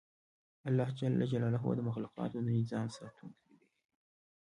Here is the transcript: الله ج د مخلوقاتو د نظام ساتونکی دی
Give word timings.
الله 0.67 0.89
ج 0.97 0.99
د 1.77 1.81
مخلوقاتو 1.89 2.37
د 2.45 2.47
نظام 2.59 2.87
ساتونکی 2.97 3.53
دی 3.59 3.69